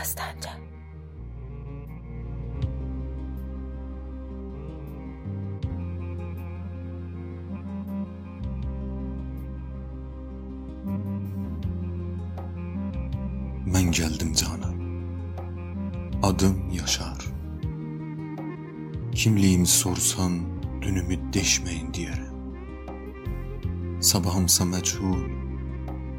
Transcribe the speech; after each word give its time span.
Dastanca 0.00 0.50
Ben 13.66 13.92
geldim 13.92 14.32
cana. 14.34 14.72
Adım 16.22 16.70
Yaşar. 16.72 17.18
Kimliğimi 19.14 19.66
sorsan 19.66 20.40
dünümü 20.82 21.32
deşmeyin 21.32 21.94
diyerem. 21.94 22.32
Sabahımsa 24.00 24.64
meçhul, 24.64 25.28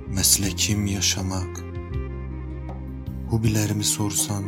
meslekim 0.07 0.85
yaşamak. 0.85 1.72
Hobilərimi 3.33 3.81
sorsan, 3.81 4.43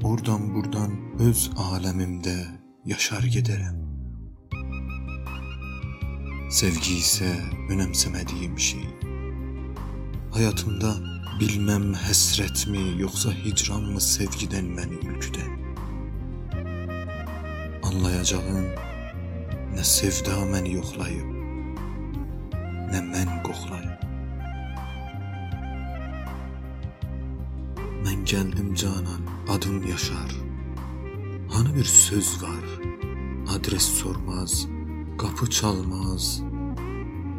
buradan 0.00 0.46
buradan 0.54 0.94
öz 1.20 1.40
aləmimdə 1.60 2.38
yaşar 2.88 3.26
gedərəm. 3.34 3.82
Sevgi 6.48 6.94
isə 7.02 7.28
önəmsəmədiyim 7.74 8.56
şey. 8.56 8.88
Həyatımda 10.38 10.94
bilməm 11.42 11.90
həsrətmi, 12.06 12.86
yoxsa 13.04 13.36
hicranmı 13.42 14.00
sevgidən 14.08 14.72
məni 14.78 15.04
ülküdən. 15.04 15.52
Anlayacağın 17.92 18.70
nə 19.76 19.84
sevda 19.96 20.46
məni 20.54 20.78
yoxlayıb, 20.80 21.28
nə 22.88 23.04
mən 23.12 23.42
qoxlayıb. 23.44 24.09
Gəndim 28.30 28.74
canan, 28.74 29.22
adım 29.48 29.86
yaşar. 29.90 30.30
Hani 31.48 31.74
bir 31.74 31.84
söz 31.84 32.42
var, 32.42 32.64
adres 33.56 33.82
sormaz, 33.82 34.66
kapı 35.18 35.50
çalmaz. 35.50 36.42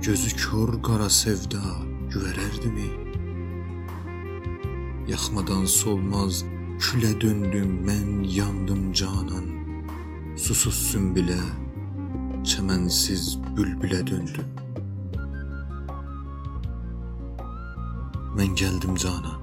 Gözü 0.01 0.35
kör 0.35 0.81
qara 0.83 1.09
sevda 1.09 1.63
güvərərdimi? 2.11 2.89
Yaxmadan 5.07 5.65
solmaz, 5.65 6.43
külə 6.79 7.21
döndüm, 7.21 7.71
mən 7.87 8.27
yandım 8.27 8.91
canan. 8.93 9.47
Susuz 10.35 10.75
sümbilə, 10.91 11.39
çəmənsiz 12.43 13.37
bülbülə 13.55 14.01
döndüm. 14.07 14.49
Mən 18.35 18.51
gəldim 18.59 18.95
canan 18.95 19.40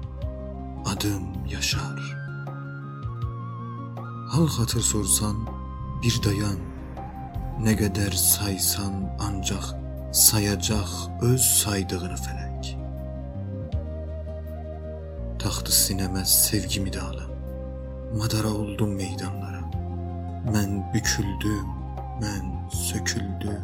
adım 0.99 1.23
Yaşar 1.49 2.17
Hal 4.29 4.47
hatır 4.47 4.81
sorsan 4.81 5.35
bir 6.03 6.21
dayan 6.23 6.57
Ne 7.59 7.77
kadar 7.77 8.11
saysan 8.11 9.17
ancak 9.19 9.63
sayacak 10.11 10.87
öz 11.21 11.41
saydığını 11.41 12.15
felek 12.15 12.77
Taxtı 15.39 15.71
sinəmə 15.71 16.25
sevgimi 16.25 16.91
də 16.91 16.99
alım. 16.99 17.31
Madara 18.19 18.49
oldum 18.51 18.91
meydanlara. 18.95 19.61
Mən 20.51 20.93
büküldüm, 20.93 21.69
mən 22.19 22.71
söküldüm. 22.71 23.63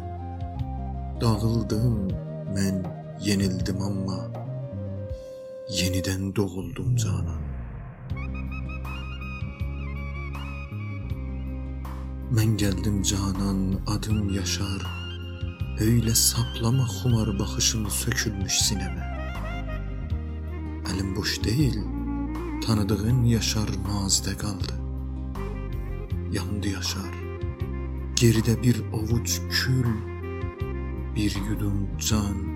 Dağıldım, 1.20 2.08
mən 2.56 2.80
yenildim 3.20 3.82
amma 3.82 4.45
yeniden 5.68 6.36
doğuldum 6.36 6.96
canan. 6.96 7.40
Mən 12.30 12.56
geldim 12.56 13.02
canan, 13.02 13.80
adım 13.86 14.34
Yaşar. 14.34 14.82
Öyle 15.80 16.14
saplama 16.14 16.82
xumar 16.82 17.38
baxışım 17.38 17.90
sökülmüş 17.90 18.52
sinəmə. 18.52 19.04
Elim 20.94 21.16
boş 21.16 21.44
değil, 21.44 21.78
tanıdığın 22.66 23.24
Yaşar 23.24 23.68
mazide 23.88 24.36
kaldı. 24.36 24.72
Yandı 26.32 26.68
Yaşar, 26.68 27.14
geride 28.16 28.62
bir 28.62 28.82
avuç 28.92 29.40
kül, 29.50 29.86
bir 31.16 31.36
yudum 31.48 31.88
can. 31.98 32.55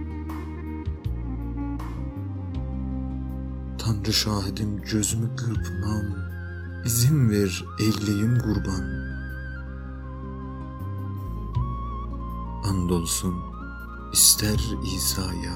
Tanrı 3.90 4.12
şahidim 4.12 4.82
gözümü 4.82 5.36
kırpmam, 5.36 6.04
izin 6.84 7.30
ver 7.30 7.64
eyleyim 7.80 8.38
kurban. 8.38 8.84
Andolsun 12.64 13.34
ister 14.12 14.60
İsa'ya, 14.96 15.54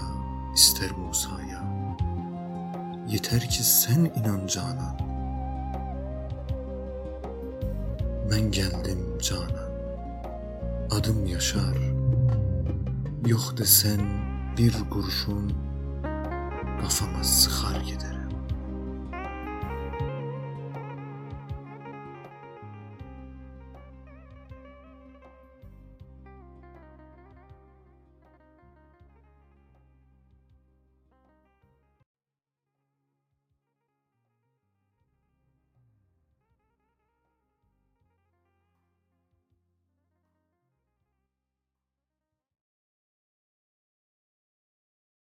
ister 0.55 0.91
Musa'ya. 0.91 1.65
Yeter 3.09 3.51
ki 3.51 3.65
sen 3.65 4.13
inan 4.17 4.47
Canan. 4.47 4.99
Ben 8.31 8.51
geldim 8.51 9.19
Canan. 9.23 9.71
Adım 10.91 11.27
Yaşar. 11.27 11.77
Yok 13.27 13.55
desen 13.59 14.01
bir 14.59 14.75
kurşun 14.91 15.53
kafama 16.83 17.25
sıkar 17.25 17.81
gider. 17.81 18.14